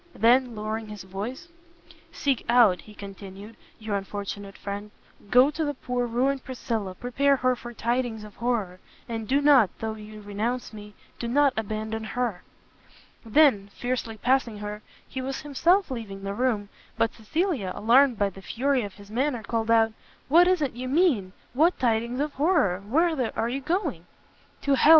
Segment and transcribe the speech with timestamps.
[0.15, 1.47] then, lowering his voice,
[2.11, 4.89] "seek out," he continued, "your unfortunate friend,
[5.29, 8.79] go to the poor ruined Priscilla, prepare her for tidings of horror!
[9.07, 12.41] and do not, though you renounce Me, do not abandon Her!"
[13.23, 18.41] Then, fiercely passing her, he was himself leaving the room; but Cecilia, alarmed by the
[18.41, 19.93] fury of his manner, called out,
[20.29, 21.31] "What is it you mean?
[21.53, 22.79] what tidings of horror?
[22.79, 24.07] whither are you going?"
[24.63, 24.89] "To hell!"